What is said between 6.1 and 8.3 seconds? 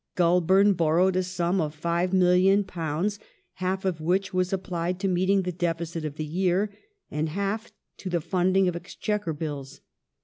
the year, and half to the